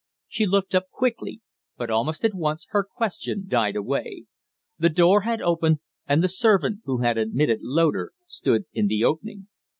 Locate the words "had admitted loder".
7.03-8.13